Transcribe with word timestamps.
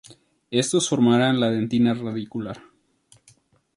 Estos 0.49 0.89
formaran 0.89 1.39
la 1.39 1.51
dentina 1.51 1.93
radicular. 1.93 2.59